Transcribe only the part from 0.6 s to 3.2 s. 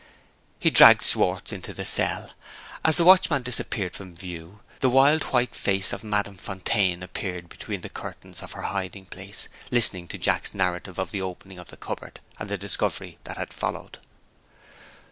dragged Schwartz into the cell. As the